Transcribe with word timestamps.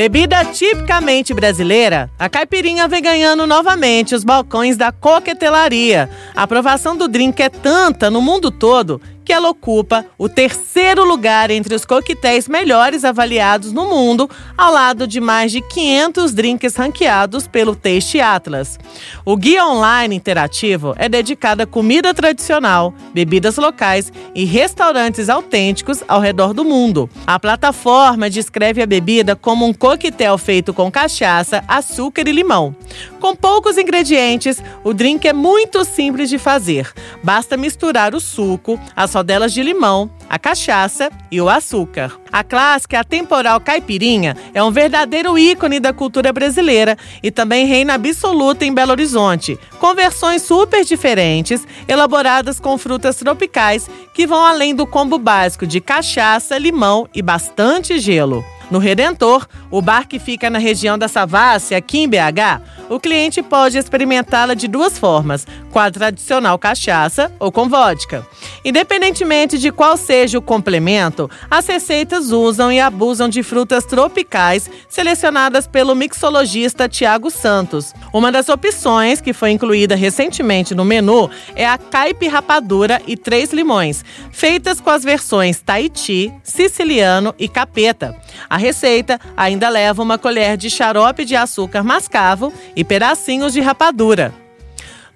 Bebida 0.00 0.42
tipicamente 0.46 1.34
brasileira, 1.34 2.10
a 2.18 2.26
caipirinha 2.26 2.88
vem 2.88 3.02
ganhando 3.02 3.46
novamente 3.46 4.14
os 4.14 4.24
balcões 4.24 4.74
da 4.74 4.90
coquetelaria. 4.90 6.08
A 6.34 6.44
aprovação 6.44 6.96
do 6.96 7.06
drink 7.06 7.42
é 7.42 7.50
tanta 7.50 8.10
no 8.10 8.22
mundo 8.22 8.50
todo 8.50 8.98
que 9.24 9.32
ela 9.32 9.48
ocupa 9.48 10.04
o 10.18 10.28
terceiro 10.28 11.04
lugar 11.04 11.50
entre 11.50 11.74
os 11.74 11.84
coquetéis 11.84 12.48
melhores 12.48 13.04
avaliados 13.04 13.72
no 13.72 13.86
mundo, 13.86 14.28
ao 14.56 14.72
lado 14.72 15.06
de 15.06 15.20
mais 15.20 15.52
de 15.52 15.60
500 15.60 16.32
drinks 16.32 16.76
ranqueados 16.76 17.46
pelo 17.46 17.74
Taste 17.74 18.20
Atlas. 18.20 18.78
O 19.24 19.36
guia 19.36 19.66
online 19.66 20.16
interativo 20.16 20.94
é 20.96 21.08
dedicado 21.08 21.62
a 21.62 21.66
comida 21.66 22.12
tradicional, 22.14 22.94
bebidas 23.12 23.56
locais 23.56 24.12
e 24.34 24.44
restaurantes 24.44 25.28
autênticos 25.28 26.02
ao 26.08 26.20
redor 26.20 26.52
do 26.52 26.64
mundo. 26.64 27.08
A 27.26 27.38
plataforma 27.38 28.30
descreve 28.30 28.82
a 28.82 28.86
bebida 28.86 29.36
como 29.36 29.66
um 29.66 29.72
coquetel 29.72 30.36
feito 30.38 30.72
com 30.72 30.90
cachaça, 30.90 31.62
açúcar 31.68 32.28
e 32.28 32.32
limão. 32.32 32.74
Com 33.18 33.36
poucos 33.36 33.76
ingredientes, 33.76 34.62
o 34.82 34.94
drink 34.94 35.26
é 35.28 35.32
muito 35.32 35.84
simples 35.84 36.28
de 36.28 36.38
fazer. 36.38 36.90
Basta 37.22 37.56
misturar 37.56 38.14
o 38.14 38.20
suco, 38.20 38.80
as 38.96 39.14
rodelas 39.14 39.52
de 39.52 39.62
limão, 39.62 40.10
a 40.28 40.38
cachaça 40.38 41.10
e 41.30 41.40
o 41.40 41.48
açúcar. 41.48 42.18
A 42.32 42.44
clássica 42.44 43.00
atemporal 43.00 43.60
caipirinha 43.60 44.36
é 44.54 44.62
um 44.62 44.70
verdadeiro 44.70 45.36
ícone 45.38 45.80
da 45.80 45.92
cultura 45.92 46.32
brasileira 46.32 46.96
e 47.22 47.30
também 47.30 47.66
reina 47.66 47.94
absoluta 47.94 48.64
em 48.64 48.72
Belo 48.72 48.92
Horizonte, 48.92 49.58
com 49.78 49.94
versões 49.94 50.42
super 50.42 50.84
diferentes, 50.84 51.66
elaboradas 51.88 52.60
com 52.60 52.78
frutas 52.78 53.16
tropicais 53.16 53.88
que 54.14 54.26
vão 54.26 54.44
além 54.44 54.74
do 54.74 54.86
combo 54.86 55.18
básico 55.18 55.66
de 55.66 55.80
cachaça, 55.80 56.56
limão 56.56 57.08
e 57.14 57.20
bastante 57.20 57.98
gelo. 57.98 58.44
No 58.70 58.78
Redentor, 58.78 59.48
o 59.68 59.82
bar 59.82 60.06
que 60.06 60.20
fica 60.20 60.48
na 60.48 60.58
região 60.58 60.96
da 60.96 61.08
Savassi, 61.08 61.74
aqui 61.74 61.98
em 61.98 62.08
BH, 62.08 62.62
o 62.88 63.00
cliente 63.00 63.42
pode 63.42 63.76
experimentá-la 63.76 64.54
de 64.54 64.68
duas 64.68 64.96
formas, 64.96 65.46
com 65.72 65.78
a 65.78 65.90
tradicional 65.90 66.58
cachaça 66.58 67.32
ou 67.38 67.50
com 67.50 67.68
vodka. 67.68 68.26
Independentemente 68.64 69.58
de 69.58 69.72
qual 69.72 69.96
seja 69.96 70.38
o 70.38 70.42
complemento, 70.42 71.30
as 71.50 71.66
receitas 71.66 72.30
usam 72.30 72.70
e 72.70 72.78
abusam 72.78 73.28
de 73.28 73.42
frutas 73.42 73.84
tropicais 73.84 74.70
selecionadas 74.88 75.66
pelo 75.66 75.94
mixologista 75.94 76.88
Tiago 76.88 77.30
Santos. 77.30 77.92
Uma 78.12 78.30
das 78.30 78.48
opções 78.48 79.20
que 79.20 79.32
foi 79.32 79.50
incluída 79.50 79.94
recentemente 79.94 80.74
no 80.74 80.84
menu 80.84 81.28
é 81.56 81.66
a 81.66 81.78
caipe 81.78 82.28
rapadura 82.28 83.00
e 83.06 83.16
três 83.16 83.52
limões, 83.52 84.04
feitas 84.30 84.80
com 84.80 84.90
as 84.90 85.02
versões 85.02 85.60
Tahiti, 85.60 86.32
siciliano 86.42 87.34
e 87.38 87.48
capeta. 87.48 88.16
A 88.48 88.59
receita 88.60 89.18
ainda 89.36 89.68
leva 89.68 90.02
uma 90.02 90.18
colher 90.18 90.56
de 90.56 90.70
xarope 90.70 91.24
de 91.24 91.34
açúcar 91.34 91.82
mascavo 91.82 92.52
e 92.76 92.84
pedacinhos 92.84 93.52
de 93.52 93.60
rapadura. 93.60 94.32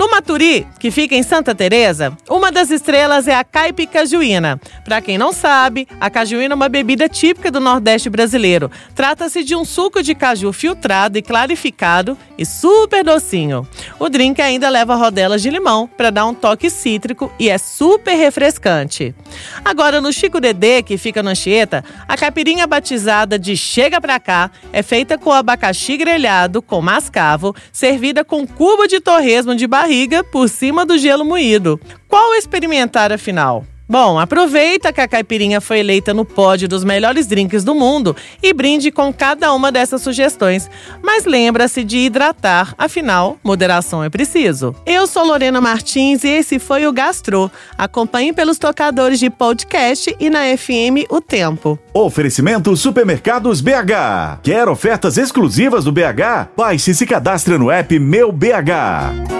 No 0.00 0.08
Maturi, 0.08 0.66
que 0.78 0.90
fica 0.90 1.14
em 1.14 1.22
Santa 1.22 1.54
Teresa, 1.54 2.16
uma 2.26 2.50
das 2.50 2.70
estrelas 2.70 3.28
é 3.28 3.34
a 3.34 3.44
caipe 3.44 3.86
cajuína. 3.86 4.58
Para 4.82 5.02
quem 5.02 5.18
não 5.18 5.30
sabe, 5.30 5.86
a 6.00 6.08
cajuína 6.08 6.54
é 6.54 6.56
uma 6.56 6.70
bebida 6.70 7.06
típica 7.06 7.50
do 7.50 7.60
Nordeste 7.60 8.08
brasileiro. 8.08 8.70
Trata-se 8.94 9.44
de 9.44 9.54
um 9.54 9.62
suco 9.62 10.02
de 10.02 10.14
caju 10.14 10.54
filtrado 10.54 11.18
e 11.18 11.22
clarificado 11.22 12.16
e 12.38 12.46
super 12.46 13.04
docinho. 13.04 13.68
O 13.98 14.08
drink 14.08 14.40
ainda 14.40 14.70
leva 14.70 14.94
rodelas 14.94 15.42
de 15.42 15.50
limão 15.50 15.86
para 15.86 16.08
dar 16.08 16.24
um 16.24 16.32
toque 16.32 16.70
cítrico 16.70 17.30
e 17.38 17.50
é 17.50 17.58
super 17.58 18.14
refrescante. 18.14 19.14
Agora, 19.62 20.00
no 20.00 20.14
Chico 20.14 20.40
Dedê, 20.40 20.82
que 20.82 20.96
fica 20.96 21.22
no 21.22 21.28
Anchieta, 21.28 21.84
a 22.08 22.16
caipirinha 22.16 22.66
batizada 22.66 23.38
de 23.38 23.54
Chega 23.54 24.00
Pra 24.00 24.18
Cá 24.18 24.50
é 24.72 24.82
feita 24.82 25.18
com 25.18 25.30
abacaxi 25.30 25.98
grelhado 25.98 26.62
com 26.62 26.80
mascavo, 26.80 27.54
servida 27.70 28.24
com 28.24 28.46
cubo 28.46 28.86
de 28.86 28.98
torresmo 28.98 29.54
de 29.54 29.66
barriga 29.66 29.89
barriga 29.90 30.22
por 30.22 30.48
cima 30.48 30.86
do 30.86 30.96
gelo 30.96 31.24
moído. 31.24 31.80
Qual 32.06 32.32
experimentar 32.34 33.10
afinal? 33.12 33.64
Bom, 33.88 34.20
aproveita 34.20 34.92
que 34.92 35.00
a 35.00 35.08
caipirinha 35.08 35.60
foi 35.60 35.80
eleita 35.80 36.14
no 36.14 36.24
pódio 36.24 36.68
dos 36.68 36.84
melhores 36.84 37.26
drinks 37.26 37.64
do 37.64 37.74
mundo 37.74 38.14
e 38.40 38.52
brinde 38.52 38.92
com 38.92 39.12
cada 39.12 39.52
uma 39.52 39.72
dessas 39.72 40.00
sugestões. 40.00 40.70
Mas 41.02 41.24
lembra-se 41.24 41.82
de 41.82 41.98
hidratar, 41.98 42.72
afinal, 42.78 43.36
moderação 43.42 44.04
é 44.04 44.08
preciso. 44.08 44.76
Eu 44.86 45.08
sou 45.08 45.24
Lorena 45.24 45.60
Martins 45.60 46.22
e 46.22 46.28
esse 46.28 46.60
foi 46.60 46.86
o 46.86 46.92
Gastro. 46.92 47.50
Acompanhe 47.76 48.32
pelos 48.32 48.58
tocadores 48.58 49.18
de 49.18 49.28
podcast 49.28 50.14
e 50.20 50.30
na 50.30 50.56
FM 50.56 51.10
O 51.10 51.20
Tempo. 51.20 51.76
Oferecimento 51.92 52.76
Supermercados 52.76 53.60
BH. 53.60 54.38
Quer 54.44 54.68
ofertas 54.68 55.18
exclusivas 55.18 55.82
do 55.82 55.90
BH? 55.90 56.50
Baixe 56.56 56.92
e 56.92 56.94
se 56.94 57.04
cadastre 57.04 57.58
no 57.58 57.72
app 57.72 57.98
Meu 57.98 58.30
BH. 58.30 59.39